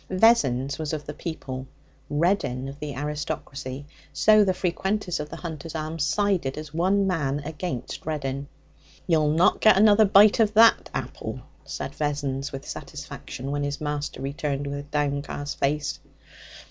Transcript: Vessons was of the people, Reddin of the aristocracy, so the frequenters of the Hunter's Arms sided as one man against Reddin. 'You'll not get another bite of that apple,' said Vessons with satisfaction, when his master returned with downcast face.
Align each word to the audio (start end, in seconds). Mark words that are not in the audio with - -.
Vessons 0.09 0.79
was 0.79 0.93
of 0.93 1.05
the 1.05 1.13
people, 1.13 1.67
Reddin 2.09 2.67
of 2.67 2.79
the 2.79 2.95
aristocracy, 2.95 3.85
so 4.11 4.43
the 4.43 4.51
frequenters 4.55 5.19
of 5.19 5.29
the 5.29 5.35
Hunter's 5.35 5.75
Arms 5.75 6.03
sided 6.03 6.57
as 6.57 6.73
one 6.73 7.05
man 7.05 7.39
against 7.45 8.03
Reddin. 8.03 8.47
'You'll 9.05 9.29
not 9.29 9.61
get 9.61 9.77
another 9.77 10.05
bite 10.05 10.39
of 10.39 10.55
that 10.55 10.89
apple,' 10.91 11.41
said 11.65 11.93
Vessons 11.93 12.51
with 12.51 12.67
satisfaction, 12.67 13.51
when 13.51 13.61
his 13.61 13.79
master 13.79 14.23
returned 14.23 14.65
with 14.65 14.89
downcast 14.89 15.59
face. 15.59 15.99